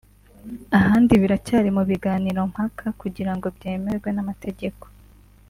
[0.77, 4.85] ahandi biracyari mu biganiro mpaka kugira ngo byemerwe n’amategeko